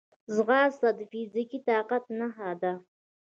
ځغاسته 0.35 0.89
د 0.97 0.99
فزیکي 1.11 1.59
طاقت 1.67 2.03
نښه 2.19 2.49
ده 2.61 2.73